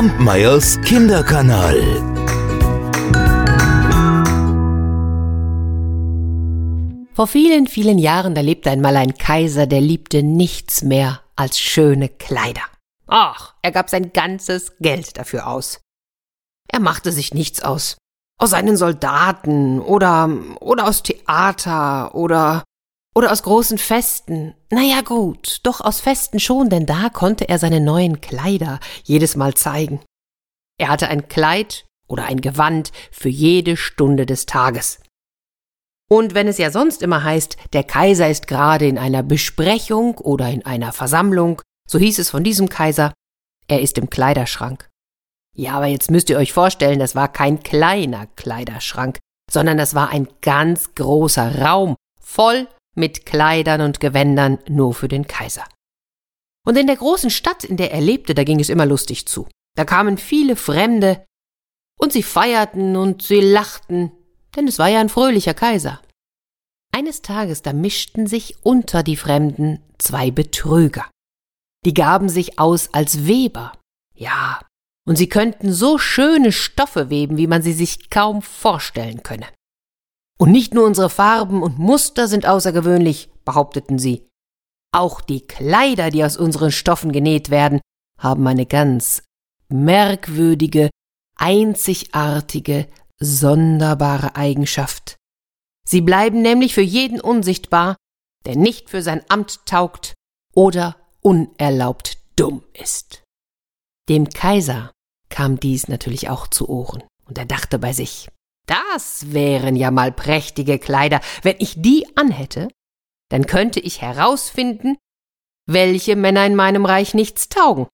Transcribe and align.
Kampmeyers 0.00 0.80
Kinderkanal. 0.80 1.76
Vor 7.12 7.26
vielen, 7.26 7.66
vielen 7.66 7.98
Jahren, 7.98 8.34
da 8.34 8.40
lebte 8.40 8.70
einmal 8.70 8.96
ein 8.96 9.18
Kaiser, 9.18 9.66
der 9.66 9.82
liebte 9.82 10.22
nichts 10.22 10.80
mehr 10.80 11.20
als 11.36 11.60
schöne 11.60 12.08
Kleider. 12.08 12.62
Ach, 13.08 13.52
er 13.60 13.72
gab 13.72 13.90
sein 13.90 14.14
ganzes 14.14 14.72
Geld 14.78 15.18
dafür 15.18 15.46
aus. 15.46 15.82
Er 16.72 16.80
machte 16.80 17.12
sich 17.12 17.34
nichts 17.34 17.60
aus. 17.60 17.98
Aus 18.38 18.48
seinen 18.48 18.78
Soldaten 18.78 19.80
oder, 19.80 20.30
oder 20.60 20.88
aus 20.88 21.02
Theater 21.02 22.14
oder, 22.14 22.64
oder 23.14 23.32
aus 23.32 23.42
großen 23.42 23.78
Festen. 23.78 24.54
Naja, 24.70 25.00
gut, 25.02 25.60
doch 25.64 25.80
aus 25.80 26.00
Festen 26.00 26.38
schon, 26.38 26.68
denn 26.70 26.86
da 26.86 27.08
konnte 27.08 27.48
er 27.48 27.58
seine 27.58 27.80
neuen 27.80 28.20
Kleider 28.20 28.80
jedes 29.04 29.36
Mal 29.36 29.54
zeigen. 29.54 30.00
Er 30.78 30.88
hatte 30.88 31.08
ein 31.08 31.28
Kleid 31.28 31.86
oder 32.08 32.24
ein 32.24 32.40
Gewand 32.40 32.92
für 33.10 33.28
jede 33.28 33.76
Stunde 33.76 34.26
des 34.26 34.46
Tages. 34.46 35.00
Und 36.08 36.34
wenn 36.34 36.48
es 36.48 36.58
ja 36.58 36.70
sonst 36.70 37.02
immer 37.02 37.22
heißt, 37.22 37.56
der 37.72 37.84
Kaiser 37.84 38.28
ist 38.28 38.48
gerade 38.48 38.86
in 38.86 38.98
einer 38.98 39.22
Besprechung 39.22 40.18
oder 40.18 40.48
in 40.48 40.64
einer 40.64 40.92
Versammlung, 40.92 41.62
so 41.88 41.98
hieß 41.98 42.18
es 42.18 42.30
von 42.30 42.42
diesem 42.42 42.68
Kaiser, 42.68 43.12
er 43.68 43.80
ist 43.80 43.96
im 43.98 44.10
Kleiderschrank. 44.10 44.88
Ja, 45.56 45.74
aber 45.74 45.86
jetzt 45.86 46.10
müsst 46.10 46.30
ihr 46.30 46.38
euch 46.38 46.52
vorstellen, 46.52 46.98
das 46.98 47.14
war 47.14 47.28
kein 47.28 47.62
kleiner 47.62 48.26
Kleiderschrank, 48.34 49.18
sondern 49.50 49.78
das 49.78 49.94
war 49.94 50.10
ein 50.10 50.28
ganz 50.40 50.94
großer 50.94 51.60
Raum, 51.60 51.96
voll 52.20 52.66
mit 53.00 53.26
Kleidern 53.26 53.80
und 53.80 53.98
Gewändern 53.98 54.58
nur 54.68 54.94
für 54.94 55.08
den 55.08 55.26
Kaiser. 55.26 55.64
Und 56.64 56.78
in 56.78 56.86
der 56.86 56.96
großen 56.96 57.30
Stadt, 57.30 57.64
in 57.64 57.76
der 57.76 57.92
er 57.92 58.00
lebte, 58.00 58.34
da 58.34 58.44
ging 58.44 58.60
es 58.60 58.68
immer 58.68 58.86
lustig 58.86 59.26
zu. 59.26 59.48
Da 59.76 59.84
kamen 59.84 60.18
viele 60.18 60.54
Fremde, 60.54 61.24
und 62.00 62.12
sie 62.12 62.22
feierten 62.22 62.96
und 62.96 63.22
sie 63.22 63.40
lachten, 63.40 64.12
denn 64.56 64.66
es 64.66 64.78
war 64.78 64.88
ja 64.88 65.00
ein 65.00 65.10
fröhlicher 65.10 65.54
Kaiser. 65.54 66.00
Eines 66.92 67.22
Tages 67.22 67.62
da 67.62 67.72
mischten 67.72 68.26
sich 68.26 68.64
unter 68.64 69.02
die 69.02 69.16
Fremden 69.16 69.80
zwei 69.98 70.30
Betrüger. 70.30 71.08
Die 71.84 71.94
gaben 71.94 72.28
sich 72.28 72.58
aus 72.58 72.92
als 72.94 73.26
Weber. 73.26 73.72
Ja, 74.14 74.60
und 75.06 75.16
sie 75.16 75.28
könnten 75.28 75.72
so 75.72 75.98
schöne 75.98 76.52
Stoffe 76.52 77.10
weben, 77.10 77.36
wie 77.36 77.46
man 77.46 77.62
sie 77.62 77.72
sich 77.72 78.10
kaum 78.10 78.42
vorstellen 78.42 79.22
könne. 79.22 79.46
Und 80.40 80.52
nicht 80.52 80.72
nur 80.72 80.86
unsere 80.86 81.10
Farben 81.10 81.62
und 81.62 81.78
Muster 81.78 82.26
sind 82.26 82.46
außergewöhnlich, 82.46 83.28
behaupteten 83.44 83.98
sie. 83.98 84.26
Auch 84.90 85.20
die 85.20 85.42
Kleider, 85.42 86.08
die 86.08 86.24
aus 86.24 86.38
unseren 86.38 86.72
Stoffen 86.72 87.12
genäht 87.12 87.50
werden, 87.50 87.82
haben 88.16 88.46
eine 88.46 88.64
ganz 88.64 89.22
merkwürdige, 89.68 90.88
einzigartige, 91.36 92.88
sonderbare 93.18 94.34
Eigenschaft. 94.34 95.16
Sie 95.86 96.00
bleiben 96.00 96.40
nämlich 96.40 96.72
für 96.72 96.80
jeden 96.80 97.20
unsichtbar, 97.20 97.96
der 98.46 98.56
nicht 98.56 98.88
für 98.88 99.02
sein 99.02 99.22
Amt 99.28 99.66
taugt 99.66 100.14
oder 100.54 100.96
unerlaubt 101.20 102.16
dumm 102.36 102.64
ist. 102.72 103.22
Dem 104.08 104.30
Kaiser 104.30 104.90
kam 105.28 105.60
dies 105.60 105.86
natürlich 105.88 106.30
auch 106.30 106.46
zu 106.46 106.66
Ohren, 106.70 107.02
und 107.26 107.36
er 107.36 107.44
dachte 107.44 107.78
bei 107.78 107.92
sich, 107.92 108.30
das 108.70 109.32
wären 109.32 109.74
ja 109.74 109.90
mal 109.90 110.12
prächtige 110.12 110.78
Kleider, 110.78 111.20
wenn 111.42 111.56
ich 111.58 111.82
die 111.82 112.06
anhätte, 112.16 112.68
dann 113.28 113.46
könnte 113.46 113.80
ich 113.80 114.00
herausfinden, 114.00 114.96
welche 115.66 116.14
Männer 116.14 116.46
in 116.46 116.54
meinem 116.54 116.84
Reich 116.84 117.12
nichts 117.14 117.48
taugen. 117.48 117.88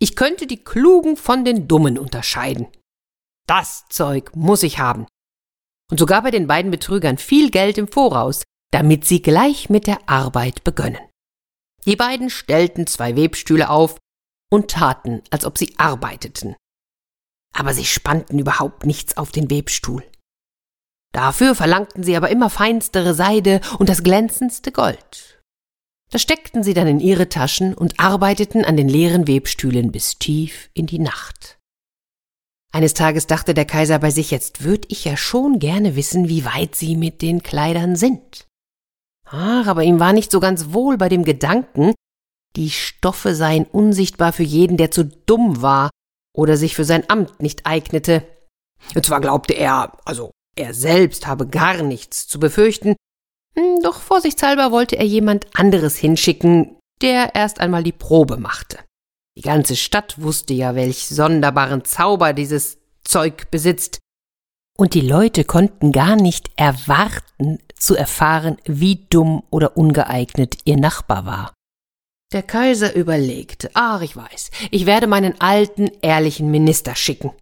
Ich 0.00 0.16
könnte 0.16 0.46
die 0.46 0.64
Klugen 0.64 1.16
von 1.16 1.44
den 1.44 1.68
Dummen 1.68 1.98
unterscheiden. 1.98 2.68
Das 3.46 3.84
Zeug 3.90 4.34
muss 4.34 4.62
ich 4.62 4.78
haben. 4.78 5.06
Und 5.90 5.98
so 5.98 6.06
gab 6.06 6.24
er 6.24 6.30
den 6.30 6.46
beiden 6.46 6.70
Betrügern 6.70 7.18
viel 7.18 7.50
Geld 7.50 7.76
im 7.76 7.88
Voraus, 7.88 8.44
damit 8.70 9.04
sie 9.04 9.20
gleich 9.20 9.68
mit 9.68 9.86
der 9.86 10.08
Arbeit 10.08 10.64
begönnen. 10.64 11.00
Die 11.84 11.96
beiden 11.96 12.30
stellten 12.30 12.86
zwei 12.86 13.16
Webstühle 13.16 13.68
auf 13.68 13.98
und 14.50 14.70
taten, 14.70 15.22
als 15.30 15.44
ob 15.44 15.58
sie 15.58 15.74
arbeiteten. 15.78 16.56
Aber 17.54 17.74
sie 17.74 17.84
spannten 17.84 18.38
überhaupt 18.38 18.86
nichts 18.86 19.16
auf 19.16 19.32
den 19.32 19.50
Webstuhl. 19.50 20.04
Dafür 21.12 21.54
verlangten 21.54 22.02
sie 22.02 22.16
aber 22.16 22.30
immer 22.30 22.50
feinstere 22.50 23.14
Seide 23.14 23.60
und 23.78 23.88
das 23.88 24.02
glänzendste 24.02 24.70
Gold. 24.70 25.42
Das 26.10 26.22
steckten 26.22 26.62
sie 26.62 26.74
dann 26.74 26.86
in 26.86 27.00
ihre 27.00 27.28
Taschen 27.28 27.74
und 27.74 27.98
arbeiteten 27.98 28.64
an 28.64 28.76
den 28.76 28.88
leeren 28.88 29.28
Webstühlen 29.28 29.92
bis 29.92 30.18
tief 30.18 30.70
in 30.74 30.86
die 30.86 30.98
Nacht. 30.98 31.58
Eines 32.72 32.94
Tages 32.94 33.26
dachte 33.26 33.54
der 33.54 33.64
Kaiser 33.64 33.98
bei 33.98 34.10
sich, 34.10 34.30
jetzt 34.30 34.62
würd 34.62 34.86
ich 34.88 35.04
ja 35.04 35.16
schon 35.16 35.58
gerne 35.58 35.96
wissen, 35.96 36.28
wie 36.28 36.44
weit 36.44 36.76
sie 36.76 36.96
mit 36.96 37.22
den 37.22 37.42
Kleidern 37.42 37.96
sind. 37.96 38.46
Ach, 39.26 39.66
aber 39.66 39.82
ihm 39.82 39.98
war 39.98 40.12
nicht 40.12 40.30
so 40.30 40.40
ganz 40.40 40.72
wohl 40.72 40.96
bei 40.96 41.08
dem 41.08 41.24
Gedanken, 41.24 41.94
die 42.56 42.70
Stoffe 42.70 43.34
seien 43.34 43.64
unsichtbar 43.64 44.32
für 44.32 44.42
jeden, 44.42 44.76
der 44.76 44.90
zu 44.90 45.04
dumm 45.04 45.62
war 45.62 45.90
oder 46.36 46.56
sich 46.56 46.74
für 46.74 46.84
sein 46.84 47.08
Amt 47.08 47.40
nicht 47.42 47.66
eignete. 47.66 48.26
Zwar 49.02 49.20
glaubte 49.20 49.54
er, 49.54 49.92
also 50.04 50.30
er 50.56 50.74
selbst 50.74 51.26
habe 51.26 51.46
gar 51.46 51.82
nichts 51.82 52.26
zu 52.26 52.40
befürchten, 52.40 52.96
hm, 53.56 53.82
doch 53.82 54.00
vorsichtshalber 54.00 54.70
wollte 54.70 54.96
er 54.96 55.06
jemand 55.06 55.46
anderes 55.54 55.96
hinschicken, 55.96 56.76
der 57.02 57.34
erst 57.34 57.60
einmal 57.60 57.82
die 57.82 57.92
Probe 57.92 58.36
machte. 58.36 58.78
Die 59.36 59.42
ganze 59.42 59.76
Stadt 59.76 60.20
wusste 60.20 60.54
ja, 60.54 60.74
welch 60.74 61.08
sonderbaren 61.08 61.84
Zauber 61.84 62.32
dieses 62.32 62.78
Zeug 63.04 63.50
besitzt. 63.50 63.98
Und 64.76 64.94
die 64.94 65.00
Leute 65.00 65.44
konnten 65.44 65.92
gar 65.92 66.16
nicht 66.16 66.50
erwarten 66.56 67.58
zu 67.74 67.96
erfahren, 67.96 68.56
wie 68.64 69.06
dumm 69.10 69.42
oder 69.50 69.76
ungeeignet 69.76 70.58
ihr 70.64 70.76
Nachbar 70.76 71.26
war. 71.26 71.54
Der 72.32 72.42
Kaiser 72.44 72.94
überlegte, 72.94 73.70
ach, 73.74 74.02
ich 74.02 74.14
weiß, 74.14 74.50
ich 74.70 74.86
werde 74.86 75.08
meinen 75.08 75.40
alten, 75.40 75.90
ehrlichen 76.00 76.50
Minister 76.50 76.94
schicken. 76.94 77.32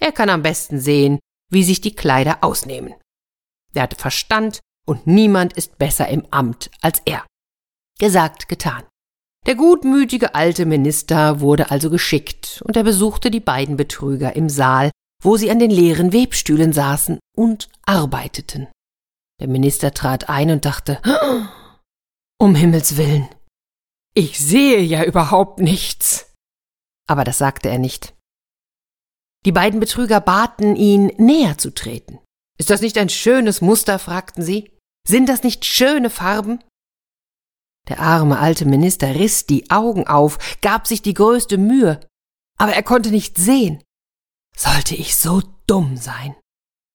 Er 0.00 0.10
kann 0.10 0.28
am 0.28 0.42
besten 0.42 0.80
sehen, 0.80 1.20
wie 1.50 1.62
sich 1.62 1.80
die 1.80 1.94
Kleider 1.94 2.38
ausnehmen. 2.42 2.94
Er 3.74 3.82
hatte 3.82 3.96
Verstand 3.96 4.60
und 4.86 5.06
niemand 5.06 5.52
ist 5.52 5.78
besser 5.78 6.08
im 6.08 6.26
Amt 6.32 6.70
als 6.80 7.00
er. 7.04 7.24
Gesagt, 7.98 8.48
getan. 8.48 8.82
Der 9.46 9.54
gutmütige 9.54 10.34
alte 10.34 10.66
Minister 10.66 11.40
wurde 11.40 11.70
also 11.70 11.90
geschickt, 11.90 12.62
und 12.66 12.76
er 12.76 12.82
besuchte 12.82 13.30
die 13.30 13.40
beiden 13.40 13.76
Betrüger 13.76 14.34
im 14.34 14.48
Saal, 14.48 14.90
wo 15.22 15.36
sie 15.36 15.50
an 15.50 15.58
den 15.58 15.70
leeren 15.70 16.12
Webstühlen 16.12 16.72
saßen 16.72 17.18
und 17.36 17.68
arbeiteten. 17.84 18.68
Der 19.40 19.48
Minister 19.48 19.92
trat 19.92 20.28
ein 20.28 20.50
und 20.50 20.64
dachte, 20.64 21.00
um 22.38 22.54
Himmels 22.54 22.96
willen, 22.96 23.28
ich 24.14 24.38
sehe 24.38 24.80
ja 24.80 25.04
überhaupt 25.04 25.58
nichts. 25.58 26.32
Aber 27.06 27.24
das 27.24 27.38
sagte 27.38 27.68
er 27.68 27.78
nicht. 27.78 28.14
Die 29.44 29.52
beiden 29.52 29.80
Betrüger 29.80 30.20
baten 30.20 30.74
ihn, 30.76 31.12
näher 31.18 31.58
zu 31.58 31.74
treten. 31.74 32.18
Ist 32.58 32.70
das 32.70 32.80
nicht 32.80 32.96
ein 32.96 33.08
schönes 33.08 33.60
Muster? 33.60 33.98
fragten 33.98 34.42
sie. 34.42 34.70
Sind 35.06 35.28
das 35.28 35.42
nicht 35.42 35.64
schöne 35.64 36.08
Farben? 36.08 36.62
Der 37.88 38.00
arme 38.00 38.38
alte 38.38 38.64
Minister 38.64 39.14
riss 39.14 39.44
die 39.44 39.70
Augen 39.70 40.06
auf, 40.06 40.38
gab 40.62 40.86
sich 40.86 41.02
die 41.02 41.12
größte 41.12 41.58
Mühe, 41.58 42.00
aber 42.56 42.72
er 42.72 42.82
konnte 42.82 43.10
nicht 43.10 43.36
sehen. 43.36 43.82
Sollte 44.56 44.94
ich 44.94 45.16
so 45.16 45.42
dumm 45.66 45.98
sein? 45.98 46.34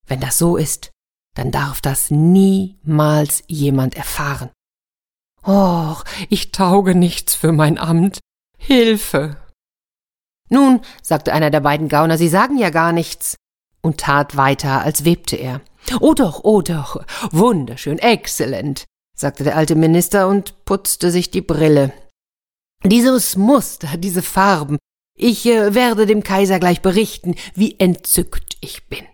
Wenn 0.07 0.19
das 0.19 0.40
so 0.40 0.57
ist, 0.57 0.90
dann 1.36 1.51
darf 1.51 1.81
das 1.81 2.09
niemals 2.09 3.44
jemand 3.47 3.96
erfahren. 3.96 4.50
Och, 5.49 6.03
ich 6.29 6.51
tauge 6.51 6.93
nichts 6.93 7.33
für 7.33 7.51
mein 7.51 7.79
Amt. 7.79 8.19
Hilfe. 8.57 9.37
Nun, 10.50 10.81
sagte 11.01 11.33
einer 11.33 11.50
der 11.50 11.62
beiden 11.62 11.89
Gauner, 11.89 12.18
Sie 12.18 12.29
sagen 12.29 12.57
ja 12.57 12.69
gar 12.69 12.91
nichts, 12.91 13.35
und 13.81 14.00
tat 14.00 14.38
weiter, 14.38 14.81
als 14.81 15.06
webte 15.06 15.38
er. 15.38 15.62
Oh 16.01 16.13
doch, 16.13 16.44
oh 16.44 16.62
doch, 16.62 17.03
wunderschön, 17.31 17.97
exzellent 17.97 18.85
sagte 19.19 19.44
der 19.44 19.57
alte 19.57 19.75
Minister 19.75 20.29
und 20.29 20.63
putzte 20.63 21.12
sich 21.12 21.29
die 21.29 21.41
Brille. 21.41 21.91
Dieses 22.85 23.35
Muster, 23.35 23.97
diese 23.97 24.21
Farben, 24.21 24.77
ich 25.18 25.45
äh, 25.45 25.75
werde 25.75 26.06
dem 26.06 26.24
Kaiser 26.24 26.59
gleich 26.59 26.81
berichten, 26.81 27.35
wie 27.53 27.77
entzückt 27.77 28.56
ich 28.62 28.88
bin. 28.88 29.06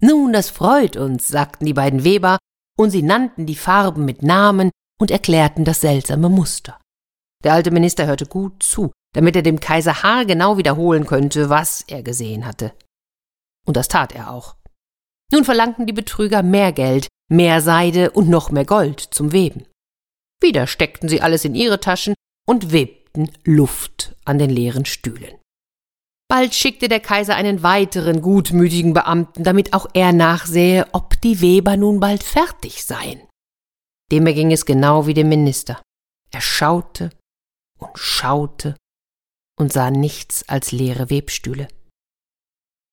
Nun, 0.00 0.32
das 0.32 0.48
freut 0.48 0.96
uns, 0.96 1.28
sagten 1.28 1.66
die 1.66 1.74
beiden 1.74 2.04
Weber, 2.04 2.38
und 2.78 2.90
sie 2.90 3.02
nannten 3.02 3.44
die 3.44 3.56
Farben 3.56 4.06
mit 4.06 4.22
Namen 4.22 4.70
und 5.00 5.10
erklärten 5.10 5.64
das 5.64 5.80
seltsame 5.80 6.28
Muster. 6.28 6.80
Der 7.44 7.52
alte 7.52 7.70
Minister 7.70 8.06
hörte 8.06 8.26
gut 8.26 8.62
zu, 8.62 8.92
damit 9.14 9.36
er 9.36 9.42
dem 9.42 9.60
Kaiser 9.60 10.02
haargenau 10.02 10.56
wiederholen 10.56 11.06
könnte, 11.06 11.50
was 11.50 11.82
er 11.82 12.02
gesehen 12.02 12.46
hatte. 12.46 12.72
Und 13.66 13.76
das 13.76 13.88
tat 13.88 14.12
er 14.12 14.30
auch. 14.30 14.56
Nun 15.32 15.44
verlangten 15.44 15.86
die 15.86 15.92
Betrüger 15.92 16.42
mehr 16.42 16.72
Geld, 16.72 17.08
mehr 17.30 17.60
Seide 17.60 18.10
und 18.10 18.28
noch 18.28 18.50
mehr 18.50 18.64
Gold 18.64 19.00
zum 19.00 19.32
Weben. 19.32 19.66
Wieder 20.42 20.66
steckten 20.66 21.08
sie 21.08 21.22
alles 21.22 21.44
in 21.44 21.54
ihre 21.54 21.80
Taschen 21.80 22.14
und 22.46 22.72
webten 22.72 23.30
Luft 23.44 24.16
an 24.24 24.38
den 24.38 24.50
leeren 24.50 24.84
Stühlen. 24.84 25.38
Bald 26.28 26.54
schickte 26.54 26.88
der 26.88 27.00
Kaiser 27.00 27.36
einen 27.36 27.62
weiteren 27.62 28.22
gutmütigen 28.22 28.94
Beamten, 28.94 29.44
damit 29.44 29.72
auch 29.72 29.86
er 29.94 30.12
nachsähe, 30.12 30.86
ob 30.92 31.20
die 31.20 31.40
Weber 31.40 31.76
nun 31.76 32.00
bald 32.00 32.22
fertig 32.22 32.84
seien. 32.84 33.20
Dem 34.10 34.26
erging 34.26 34.52
es 34.52 34.66
genau 34.66 35.06
wie 35.06 35.14
dem 35.14 35.28
Minister. 35.28 35.82
Er 36.30 36.40
schaute 36.40 37.10
und 37.78 37.98
schaute 37.98 38.76
und 39.58 39.72
sah 39.72 39.90
nichts 39.90 40.48
als 40.48 40.72
leere 40.72 41.10
Webstühle. 41.10 41.68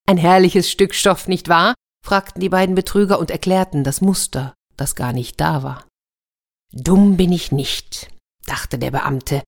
Ein 0.08 0.18
herrliches 0.18 0.69
Stück 0.69 0.94
Stoff, 0.94 1.28
nicht 1.28 1.48
wahr? 1.50 1.74
fragten 2.04 2.42
die 2.42 2.50
beiden 2.50 2.75
Betrüger 2.75 3.19
und 3.19 3.30
erklärten 3.30 3.84
das 3.84 4.02
Muster, 4.02 4.54
das 4.75 4.96
gar 4.96 5.13
nicht 5.13 5.40
da 5.40 5.63
war. 5.63 5.88
Dumm 6.74 7.18
bin 7.18 7.31
ich 7.31 7.52
nicht, 7.52 8.10
dachte 8.46 8.80
der 8.80 8.92
Beamte. 8.92 9.44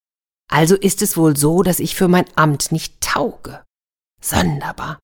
Also 0.52 0.76
ist 0.76 1.02
es 1.02 1.18
wohl 1.18 1.36
so, 1.36 1.64
dass 1.64 1.80
ich 1.80 1.96
für 1.96 2.08
mein 2.08 2.26
Amt 2.36 2.72
nicht 2.72 3.02
tauge. 3.02 3.64
Sonderbar. 4.22 5.00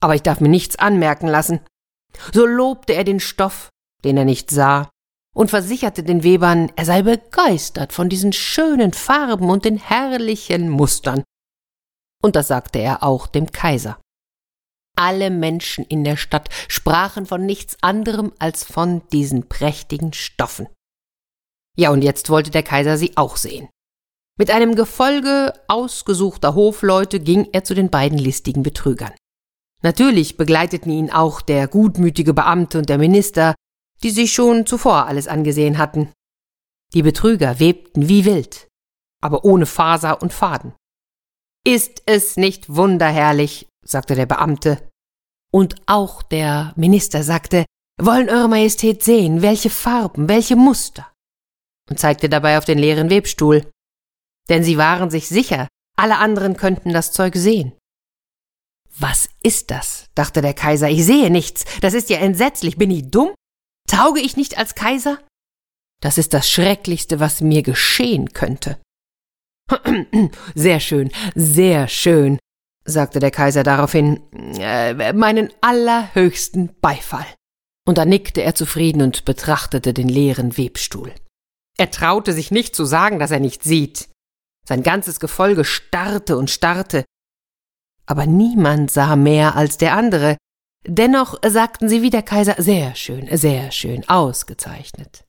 Aber 0.00 0.14
ich 0.14 0.22
darf 0.22 0.40
mir 0.40 0.48
nichts 0.48 0.76
anmerken 0.76 1.26
lassen. 1.26 1.60
So 2.32 2.46
lobte 2.46 2.94
er 2.94 3.04
den 3.04 3.20
Stoff, 3.20 3.68
den 4.04 4.16
er 4.16 4.24
nicht 4.24 4.50
sah, 4.50 4.90
und 5.34 5.50
versicherte 5.50 6.02
den 6.02 6.22
Webern, 6.22 6.72
er 6.76 6.84
sei 6.84 7.02
begeistert 7.02 7.92
von 7.92 8.08
diesen 8.08 8.32
schönen 8.32 8.92
Farben 8.92 9.50
und 9.50 9.64
den 9.64 9.76
herrlichen 9.76 10.70
Mustern. 10.70 11.24
Und 12.22 12.36
das 12.36 12.48
sagte 12.48 12.78
er 12.78 13.02
auch 13.02 13.26
dem 13.26 13.50
Kaiser. 13.50 14.00
Alle 14.96 15.30
Menschen 15.30 15.84
in 15.84 16.04
der 16.04 16.16
Stadt 16.16 16.48
sprachen 16.68 17.26
von 17.26 17.44
nichts 17.44 17.76
anderem 17.82 18.32
als 18.38 18.62
von 18.64 19.02
diesen 19.08 19.48
prächtigen 19.48 20.12
Stoffen. 20.12 20.68
Ja, 21.76 21.90
und 21.90 22.02
jetzt 22.02 22.30
wollte 22.30 22.52
der 22.52 22.62
Kaiser 22.62 22.96
sie 22.96 23.16
auch 23.16 23.36
sehen. 23.36 23.68
Mit 24.38 24.50
einem 24.50 24.76
Gefolge 24.76 25.52
ausgesuchter 25.66 26.54
Hofleute 26.54 27.18
ging 27.18 27.48
er 27.52 27.64
zu 27.64 27.74
den 27.74 27.90
beiden 27.90 28.18
listigen 28.18 28.62
Betrügern. 28.62 29.12
Natürlich 29.82 30.36
begleiteten 30.36 30.90
ihn 30.90 31.10
auch 31.10 31.40
der 31.40 31.68
gutmütige 31.68 32.32
Beamte 32.32 32.78
und 32.78 32.88
der 32.88 32.98
Minister, 32.98 33.54
die 34.04 34.10
sich 34.10 34.32
schon 34.32 34.66
zuvor 34.66 35.06
alles 35.06 35.26
angesehen 35.26 35.78
hatten. 35.78 36.12
Die 36.92 37.02
Betrüger 37.02 37.58
webten 37.58 38.08
wie 38.08 38.24
wild, 38.24 38.68
aber 39.20 39.44
ohne 39.44 39.66
Faser 39.66 40.22
und 40.22 40.32
Faden. 40.32 40.74
Ist 41.66 42.02
es 42.06 42.36
nicht 42.36 42.68
wunderherrlich, 42.68 43.66
sagte 43.84 44.14
der 44.14 44.26
Beamte. 44.26 44.86
Und 45.50 45.76
auch 45.86 46.22
der 46.22 46.74
Minister 46.76 47.22
sagte, 47.22 47.64
wollen 48.00 48.28
Eure 48.28 48.48
Majestät 48.48 49.02
sehen, 49.02 49.40
welche 49.40 49.70
Farben, 49.70 50.28
welche 50.28 50.56
Muster 50.56 51.10
und 51.88 51.98
zeigte 51.98 52.28
dabei 52.28 52.58
auf 52.58 52.64
den 52.64 52.78
leeren 52.78 53.10
Webstuhl. 53.10 53.70
Denn 54.48 54.62
sie 54.62 54.76
waren 54.78 55.10
sich 55.10 55.28
sicher, 55.28 55.68
alle 55.96 56.18
anderen 56.18 56.56
könnten 56.56 56.92
das 56.92 57.12
Zeug 57.12 57.34
sehen. 57.36 57.72
Was 58.98 59.28
ist 59.42 59.70
das? 59.70 60.08
dachte 60.14 60.42
der 60.42 60.54
Kaiser. 60.54 60.88
Ich 60.88 61.04
sehe 61.04 61.30
nichts. 61.30 61.64
Das 61.80 61.94
ist 61.94 62.10
ja 62.10 62.18
entsetzlich. 62.18 62.76
Bin 62.76 62.90
ich 62.90 63.10
dumm? 63.10 63.34
Tauge 63.88 64.20
ich 64.20 64.36
nicht 64.36 64.58
als 64.58 64.74
Kaiser? 64.74 65.18
Das 66.00 66.18
ist 66.18 66.34
das 66.34 66.50
Schrecklichste, 66.50 67.20
was 67.20 67.40
mir 67.40 67.62
geschehen 67.62 68.32
könnte. 68.32 68.78
Sehr 70.54 70.80
schön, 70.80 71.10
sehr 71.34 71.88
schön, 71.88 72.38
sagte 72.84 73.18
der 73.18 73.30
Kaiser 73.30 73.62
daraufhin, 73.62 74.20
äh, 74.58 75.12
meinen 75.14 75.50
allerhöchsten 75.62 76.78
Beifall. 76.80 77.26
Und 77.86 77.98
dann 77.98 78.08
nickte 78.08 78.42
er 78.42 78.54
zufrieden 78.54 79.02
und 79.02 79.24
betrachtete 79.24 79.94
den 79.94 80.08
leeren 80.08 80.56
Webstuhl. 80.58 81.12
Er 81.78 81.90
traute 81.90 82.32
sich 82.32 82.50
nicht 82.50 82.76
zu 82.76 82.84
sagen, 82.84 83.18
dass 83.18 83.30
er 83.30 83.40
nicht 83.40 83.62
sieht. 83.62 84.08
Sein 84.66 84.82
ganzes 84.82 85.20
Gefolge 85.20 85.64
starrte 85.64 86.36
und 86.36 86.50
starrte. 86.50 87.04
Aber 88.06 88.26
niemand 88.26 88.90
sah 88.90 89.16
mehr 89.16 89.56
als 89.56 89.76
der 89.78 89.94
andere. 89.94 90.36
Dennoch 90.86 91.38
sagten 91.46 91.88
sie 91.88 92.02
wie 92.02 92.10
der 92.10 92.22
Kaiser 92.22 92.56
sehr 92.58 92.94
schön, 92.94 93.28
sehr 93.36 93.70
schön, 93.70 94.08
ausgezeichnet. 94.08 95.24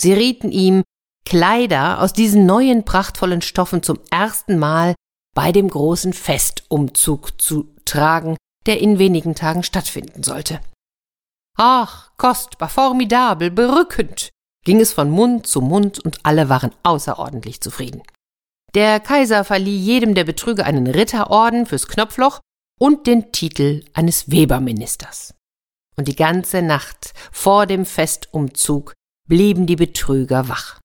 Sie 0.00 0.12
rieten 0.12 0.52
ihm, 0.52 0.84
Kleider 1.24 2.00
aus 2.00 2.14
diesen 2.14 2.46
neuen 2.46 2.84
prachtvollen 2.84 3.42
Stoffen 3.42 3.82
zum 3.82 3.98
ersten 4.10 4.58
Mal 4.58 4.94
bei 5.34 5.52
dem 5.52 5.68
großen 5.68 6.14
Festumzug 6.14 7.40
zu 7.40 7.74
tragen, 7.84 8.36
der 8.66 8.80
in 8.80 8.98
wenigen 8.98 9.34
Tagen 9.34 9.62
stattfinden 9.62 10.22
sollte. 10.22 10.60
Ach, 11.58 12.12
kostbar, 12.16 12.68
formidabel, 12.68 13.50
berückend, 13.50 14.30
ging 14.64 14.80
es 14.80 14.92
von 14.92 15.10
Mund 15.10 15.46
zu 15.46 15.60
Mund 15.60 15.98
und 16.02 16.24
alle 16.24 16.48
waren 16.48 16.70
außerordentlich 16.82 17.60
zufrieden. 17.60 18.02
Der 18.74 19.00
Kaiser 19.00 19.44
verlieh 19.44 19.76
jedem 19.76 20.14
der 20.14 20.24
Betrüger 20.24 20.64
einen 20.64 20.86
Ritterorden 20.86 21.66
fürs 21.66 21.88
Knopfloch 21.88 22.40
und 22.78 23.06
den 23.06 23.32
Titel 23.32 23.84
eines 23.92 24.30
Weberministers. 24.30 25.34
Und 25.96 26.08
die 26.08 26.16
ganze 26.16 26.62
Nacht 26.62 27.12
vor 27.32 27.66
dem 27.66 27.84
Festumzug 27.84 28.94
blieben 29.28 29.66
die 29.66 29.76
Betrüger 29.76 30.48
wach. 30.48 30.80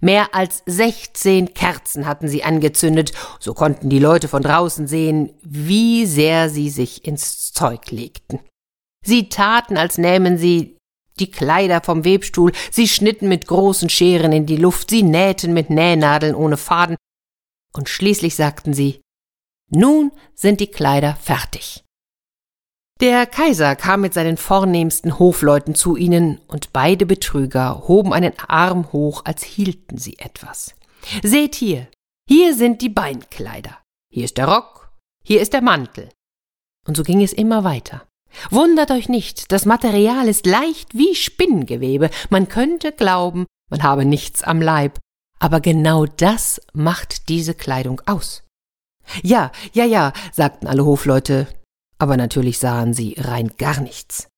Mehr 0.00 0.34
als 0.34 0.62
sechzehn 0.66 1.54
Kerzen 1.54 2.06
hatten 2.06 2.28
sie 2.28 2.44
angezündet, 2.44 3.12
so 3.40 3.52
konnten 3.54 3.88
die 3.90 3.98
Leute 3.98 4.28
von 4.28 4.42
draußen 4.42 4.86
sehen, 4.86 5.32
wie 5.42 6.06
sehr 6.06 6.50
sie 6.50 6.70
sich 6.70 7.04
ins 7.04 7.52
Zeug 7.52 7.90
legten. 7.90 8.38
Sie 9.04 9.28
taten, 9.28 9.76
als 9.76 9.98
nähmen 9.98 10.38
sie 10.38 10.76
die 11.18 11.30
Kleider 11.30 11.80
vom 11.80 12.04
Webstuhl, 12.04 12.52
sie 12.70 12.86
schnitten 12.86 13.28
mit 13.28 13.48
großen 13.48 13.88
Scheren 13.88 14.32
in 14.32 14.46
die 14.46 14.56
Luft, 14.56 14.90
sie 14.90 15.02
nähten 15.02 15.52
mit 15.52 15.68
Nähnadeln 15.68 16.36
ohne 16.36 16.56
Faden, 16.56 16.96
und 17.72 17.88
schließlich 17.88 18.36
sagten 18.36 18.74
sie 18.74 19.00
Nun 19.70 20.12
sind 20.34 20.60
die 20.60 20.70
Kleider 20.70 21.14
fertig. 21.16 21.84
Der 23.00 23.26
Kaiser 23.26 23.76
kam 23.76 24.00
mit 24.00 24.12
seinen 24.12 24.36
vornehmsten 24.36 25.18
Hofleuten 25.18 25.74
zu 25.74 25.96
ihnen, 25.96 26.40
und 26.48 26.72
beide 26.72 27.06
Betrüger 27.06 27.86
hoben 27.86 28.12
einen 28.12 28.32
Arm 28.48 28.92
hoch, 28.92 29.24
als 29.24 29.44
hielten 29.44 29.98
sie 29.98 30.18
etwas. 30.18 30.74
Seht 31.22 31.54
hier, 31.54 31.86
hier 32.28 32.54
sind 32.54 32.82
die 32.82 32.88
Beinkleider, 32.88 33.78
hier 34.12 34.24
ist 34.24 34.36
der 34.36 34.48
Rock, 34.48 34.90
hier 35.22 35.40
ist 35.40 35.52
der 35.52 35.62
Mantel. 35.62 36.08
Und 36.86 36.96
so 36.96 37.04
ging 37.04 37.22
es 37.22 37.32
immer 37.32 37.62
weiter. 37.62 38.08
Wundert 38.50 38.90
euch 38.90 39.08
nicht, 39.08 39.52
das 39.52 39.64
Material 39.64 40.26
ist 40.28 40.44
leicht 40.44 40.94
wie 40.94 41.14
Spinngewebe. 41.14 42.10
Man 42.30 42.48
könnte 42.48 42.92
glauben, 42.92 43.46
man 43.70 43.82
habe 43.82 44.04
nichts 44.04 44.42
am 44.42 44.60
Leib. 44.60 44.98
Aber 45.38 45.60
genau 45.60 46.04
das 46.04 46.60
macht 46.72 47.28
diese 47.28 47.54
Kleidung 47.54 48.02
aus. 48.06 48.42
Ja, 49.22 49.52
ja, 49.72 49.84
ja, 49.84 50.12
sagten 50.32 50.66
alle 50.66 50.84
Hofleute, 50.84 51.46
aber 51.98 52.16
natürlich 52.16 52.58
sahen 52.58 52.94
sie 52.94 53.14
rein 53.18 53.52
gar 53.58 53.80
nichts. 53.80 54.28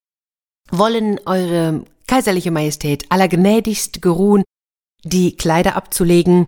Wollen 0.71 1.19
Eure 1.27 1.85
Kaiserliche 2.07 2.51
Majestät 2.51 3.07
allergnädigst 3.11 4.03
geruhen, 4.03 4.43
die 5.05 5.37
Kleider 5.37 5.77
abzulegen, 5.77 6.47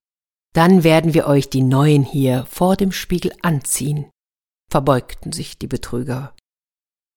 dann 0.55 0.85
werden 0.85 1.15
wir 1.15 1.27
euch 1.27 1.49
die 1.49 1.63
neuen 1.63 2.03
hier 2.03 2.47
vor 2.51 2.77
dem 2.77 2.93
Spiegel 2.93 3.33
anziehen, 3.43 4.11
verbeugten 4.71 5.33
sich 5.33 5.59
die 5.59 5.69
Betrüger 5.69 6.35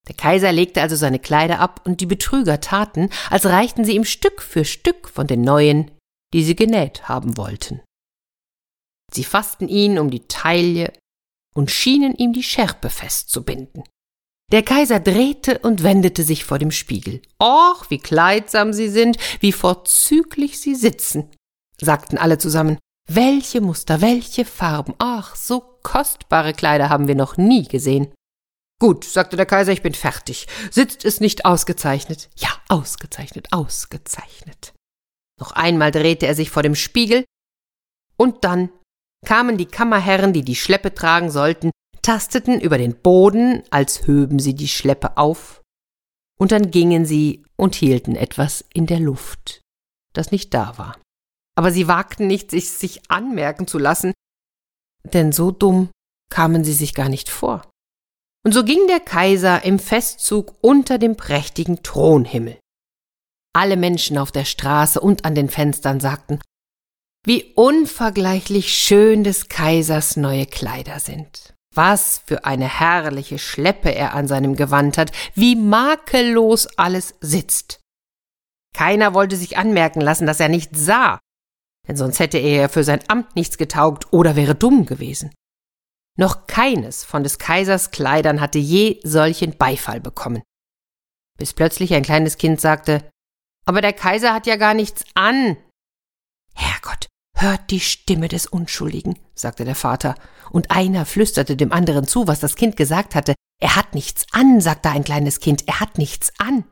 der 0.08 0.14
Kaiser 0.14 0.52
legte 0.52 0.82
also 0.82 0.94
seine 0.96 1.18
Kleider 1.18 1.58
ab, 1.58 1.82
und 1.84 2.00
die 2.00 2.06
Betrüger 2.06 2.60
taten, 2.60 3.10
als 3.30 3.46
reichten 3.46 3.84
sie 3.84 3.96
ihm 3.96 4.04
Stück 4.04 4.40
für 4.40 4.64
Stück 4.64 5.08
von 5.08 5.26
den 5.26 5.42
neuen, 5.42 5.90
die 6.32 6.44
sie 6.44 6.56
genäht 6.56 7.08
haben 7.08 7.36
wollten. 7.36 7.80
Sie 9.16 9.24
fassten 9.24 9.68
ihn 9.68 9.98
um 9.98 10.10
die 10.10 10.28
Taille 10.28 10.92
und 11.54 11.70
schienen 11.70 12.14
ihm 12.14 12.34
die 12.34 12.42
Schärpe 12.42 12.90
festzubinden. 12.90 13.82
Der 14.52 14.62
Kaiser 14.62 15.00
drehte 15.00 15.58
und 15.60 15.82
wendete 15.82 16.22
sich 16.22 16.44
vor 16.44 16.58
dem 16.58 16.70
Spiegel. 16.70 17.22
Och, 17.42 17.88
wie 17.88 17.98
kleidsam 17.98 18.74
sie 18.74 18.90
sind, 18.90 19.16
wie 19.40 19.52
vorzüglich 19.52 20.60
sie 20.60 20.74
sitzen, 20.74 21.30
sagten 21.80 22.18
alle 22.18 22.36
zusammen. 22.36 22.78
Welche 23.08 23.62
Muster, 23.62 24.02
welche 24.02 24.44
Farben, 24.44 24.94
ach, 24.98 25.34
so 25.34 25.60
kostbare 25.82 26.52
Kleider 26.52 26.90
haben 26.90 27.08
wir 27.08 27.14
noch 27.14 27.38
nie 27.38 27.66
gesehen. 27.66 28.12
Gut, 28.78 29.04
sagte 29.04 29.36
der 29.36 29.46
Kaiser, 29.46 29.72
ich 29.72 29.82
bin 29.82 29.94
fertig. 29.94 30.46
Sitzt 30.70 31.06
es 31.06 31.20
nicht 31.20 31.46
ausgezeichnet? 31.46 32.28
Ja, 32.36 32.50
ausgezeichnet, 32.68 33.48
ausgezeichnet. 33.52 34.74
Noch 35.40 35.52
einmal 35.52 35.90
drehte 35.90 36.26
er 36.26 36.34
sich 36.34 36.50
vor 36.50 36.62
dem 36.62 36.74
Spiegel, 36.74 37.24
und 38.16 38.44
dann 38.44 38.70
kamen 39.26 39.58
die 39.58 39.66
Kammerherren, 39.66 40.32
die 40.32 40.42
die 40.42 40.56
Schleppe 40.56 40.94
tragen 40.94 41.30
sollten, 41.30 41.70
tasteten 42.00 42.60
über 42.60 42.78
den 42.78 42.94
Boden, 42.94 43.62
als 43.70 44.06
höben 44.06 44.38
sie 44.38 44.54
die 44.54 44.68
Schleppe 44.68 45.18
auf, 45.18 45.60
und 46.38 46.52
dann 46.52 46.70
gingen 46.70 47.04
sie 47.04 47.44
und 47.56 47.74
hielten 47.74 48.14
etwas 48.14 48.64
in 48.72 48.86
der 48.86 49.00
Luft, 49.00 49.60
das 50.14 50.30
nicht 50.30 50.54
da 50.54 50.78
war. 50.78 50.98
Aber 51.58 51.72
sie 51.72 51.88
wagten 51.88 52.26
nicht, 52.26 52.50
sich, 52.50 52.70
sich 52.70 53.10
anmerken 53.10 53.66
zu 53.66 53.78
lassen, 53.78 54.12
denn 55.04 55.32
so 55.32 55.50
dumm 55.50 55.90
kamen 56.30 56.64
sie 56.64 56.74
sich 56.74 56.94
gar 56.94 57.08
nicht 57.08 57.28
vor. 57.28 57.68
Und 58.44 58.52
so 58.52 58.64
ging 58.64 58.86
der 58.86 59.00
Kaiser 59.00 59.64
im 59.64 59.80
Festzug 59.80 60.54
unter 60.60 60.98
dem 60.98 61.16
prächtigen 61.16 61.82
Thronhimmel. 61.82 62.58
Alle 63.52 63.76
Menschen 63.76 64.18
auf 64.18 64.30
der 64.30 64.44
Straße 64.44 65.00
und 65.00 65.24
an 65.24 65.34
den 65.34 65.48
Fenstern 65.48 65.98
sagten, 65.98 66.38
wie 67.26 67.52
unvergleichlich 67.54 68.72
schön 68.72 69.24
des 69.24 69.48
Kaisers 69.48 70.16
neue 70.16 70.46
Kleider 70.46 71.00
sind. 71.00 71.54
Was 71.74 72.22
für 72.24 72.44
eine 72.46 72.66
herrliche 72.66 73.38
Schleppe 73.38 73.94
er 73.94 74.14
an 74.14 74.28
seinem 74.28 74.56
Gewand 74.56 74.96
hat, 74.96 75.12
wie 75.34 75.56
makellos 75.56 76.66
alles 76.78 77.14
sitzt. 77.20 77.80
Keiner 78.74 79.12
wollte 79.12 79.36
sich 79.36 79.58
anmerken 79.58 80.00
lassen, 80.00 80.26
dass 80.26 80.40
er 80.40 80.48
nichts 80.48 80.78
sah, 80.78 81.18
denn 81.88 81.96
sonst 81.96 82.20
hätte 82.20 82.38
er 82.38 82.62
ja 82.62 82.68
für 82.68 82.84
sein 82.84 83.00
Amt 83.08 83.36
nichts 83.36 83.58
getaugt 83.58 84.12
oder 84.12 84.36
wäre 84.36 84.54
dumm 84.54 84.86
gewesen. 84.86 85.34
Noch 86.16 86.46
keines 86.46 87.04
von 87.04 87.22
des 87.22 87.38
Kaisers 87.38 87.90
Kleidern 87.90 88.40
hatte 88.40 88.58
je 88.58 89.00
solchen 89.02 89.56
Beifall 89.56 90.00
bekommen. 90.00 90.42
Bis 91.38 91.52
plötzlich 91.52 91.92
ein 91.92 92.02
kleines 92.02 92.38
Kind 92.38 92.60
sagte, 92.60 93.10
aber 93.66 93.80
der 93.80 93.92
Kaiser 93.92 94.32
hat 94.32 94.46
ja 94.46 94.56
gar 94.56 94.74
nichts 94.74 95.04
an. 95.14 95.56
Herrgott, 96.54 97.08
hört 97.36 97.70
die 97.70 97.80
Stimme 97.80 98.28
des 98.28 98.46
Unschuldigen, 98.46 99.18
sagte 99.34 99.64
der 99.64 99.74
Vater, 99.74 100.14
und 100.50 100.70
einer 100.70 101.06
flüsterte 101.06 101.56
dem 101.56 101.72
anderen 101.72 102.06
zu, 102.06 102.26
was 102.26 102.40
das 102.40 102.56
Kind 102.56 102.76
gesagt 102.76 103.14
hatte. 103.14 103.34
Er 103.60 103.76
hat 103.76 103.94
nichts 103.94 104.26
an, 104.32 104.60
sagte 104.60 104.90
ein 104.90 105.04
kleines 105.04 105.40
Kind, 105.40 105.68
er 105.68 105.80
hat 105.80 105.98
nichts 105.98 106.32
an. 106.38 106.64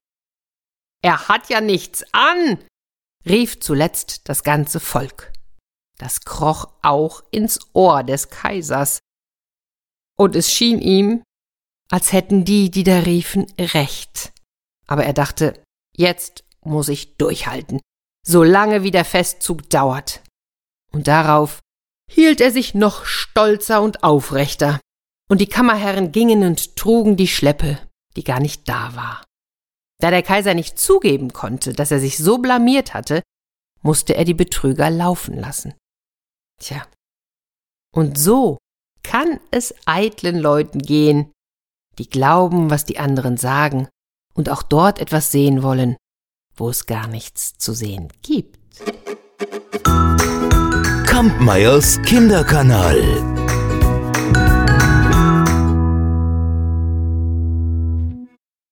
Er 1.03 1.29
hat 1.29 1.51
ja 1.51 1.61
nichts 1.61 2.05
an, 2.13 2.59
rief 3.27 3.61
zuletzt 3.61 4.29
das 4.29 4.43
ganze 4.43 4.81
Volk. 4.81 5.33
Das 5.99 6.23
kroch 6.23 6.73
auch 6.83 7.23
ins 7.31 7.61
Ohr 7.75 8.03
des 8.03 8.31
Kaisers. 8.31 9.01
Und 10.17 10.35
es 10.35 10.51
schien 10.51 10.81
ihm, 10.81 11.23
als 11.91 12.13
hätten 12.13 12.45
die, 12.45 12.71
die 12.71 12.85
da 12.85 13.01
riefen, 13.01 13.47
recht. 13.59 14.33
Aber 14.87 15.05
er 15.05 15.13
dachte, 15.13 15.63
jetzt 15.95 16.45
muss 16.63 16.89
ich 16.89 17.17
durchhalten, 17.17 17.81
solange 18.27 18.83
wie 18.83 18.91
der 18.91 19.05
Festzug 19.05 19.69
dauert. 19.71 20.24
Und 20.95 21.09
darauf 21.09 21.59
hielt 22.09 22.41
er 22.41 22.53
sich 22.53 22.75
noch 22.75 23.05
stolzer 23.05 23.83
und 23.83 24.05
aufrechter, 24.05 24.81
und 25.29 25.41
die 25.41 25.49
Kammerherren 25.49 26.13
gingen 26.13 26.45
und 26.45 26.77
trugen 26.77 27.17
die 27.17 27.27
Schleppe, 27.27 27.79
die 28.17 28.23
gar 28.23 28.41
nicht 28.41 28.69
da 28.69 28.95
war. 28.95 29.25
Da 30.01 30.11
der 30.11 30.23
Kaiser 30.23 30.55
nicht 30.55 30.79
zugeben 30.79 31.33
konnte, 31.33 31.73
dass 31.73 31.91
er 31.91 31.99
sich 31.99 32.19
so 32.19 32.39
blamiert 32.39 32.95
hatte, 32.95 33.23
musste 33.83 34.15
er 34.15 34.25
die 34.25 34.35
Betrüger 34.35 34.91
laufen 34.91 35.35
lassen. 35.35 35.75
Tja. 36.61 36.87
Und 37.93 38.19
so 38.19 38.59
kann 39.03 39.41
es 39.51 39.75
eitlen 39.87 40.39
Leuten 40.39 40.81
gehen, 40.81 41.33
die 41.99 42.09
glauben, 42.09 42.71
was 42.71 42.85
die 42.85 42.99
anderen 42.99 43.37
sagen 43.37 43.89
und 44.35 44.49
auch 44.49 44.63
dort 44.63 45.01
etwas 45.01 45.33
sehen 45.33 45.63
wollen, 45.63 45.97
wo 46.55 46.69
es 46.69 46.87
gar 46.87 47.09
nichts 47.09 47.55
zu 47.59 47.73
sehen 47.73 48.13
gibt. 48.23 48.64
Kampmeyers 51.15 52.03
Kinderkanal. 52.03 53.34